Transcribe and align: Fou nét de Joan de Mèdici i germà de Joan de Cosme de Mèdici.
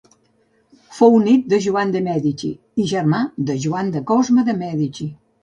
Fou 0.99 1.17
nét 1.25 1.43
de 1.53 1.59
Joan 1.65 1.91
de 1.97 2.01
Mèdici 2.07 2.49
i 2.85 2.87
germà 2.93 3.21
de 3.51 3.59
Joan 3.67 3.95
de 3.99 4.03
Cosme 4.15 4.49
de 4.51 4.59
Mèdici. 4.65 5.11